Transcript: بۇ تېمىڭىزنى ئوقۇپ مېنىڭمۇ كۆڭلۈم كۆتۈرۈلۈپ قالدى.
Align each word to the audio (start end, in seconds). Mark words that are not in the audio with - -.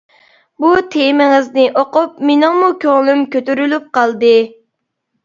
بۇ 0.63 0.69
تېمىڭىزنى 0.93 1.65
ئوقۇپ 1.81 2.15
مېنىڭمۇ 2.29 2.71
كۆڭلۈم 2.87 3.21
كۆتۈرۈلۈپ 3.37 3.87
قالدى. 3.99 4.33